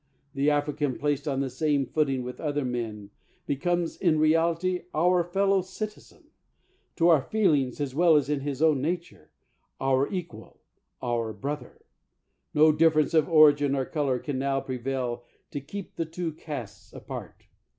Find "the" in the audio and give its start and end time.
0.33-0.49, 1.41-1.49, 3.45-3.53, 15.95-16.05